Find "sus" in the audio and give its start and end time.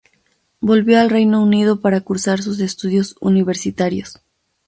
2.41-2.59